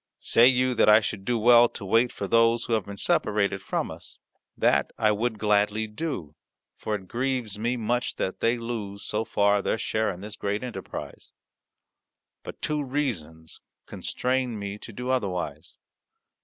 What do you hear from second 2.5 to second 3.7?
who have been separated